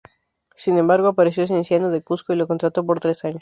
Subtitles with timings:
[0.55, 3.29] Sin embargo, apareció Cienciano del Cusco y lo contrató por tres años.